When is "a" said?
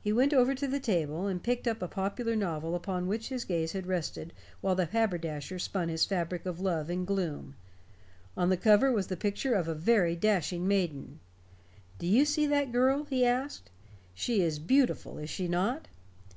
1.82-1.88, 9.10-9.16, 9.66-9.74